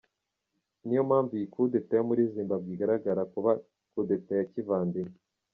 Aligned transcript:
Niyo 0.85 1.01
mpamvu 1.09 1.31
iyi 1.37 1.47
kudeta 1.53 1.91
yo 1.99 2.03
muri 2.09 2.21
Zimbabwe 2.33 2.69
igaragara 2.75 3.21
kuba 3.33 3.51
kudeta 3.93 4.31
ya 4.39 4.45
kivandimwe. 4.51 5.17